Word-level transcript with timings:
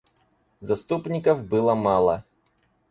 Заступников 0.61 1.45
было 1.47 1.75
мало. 1.75 2.25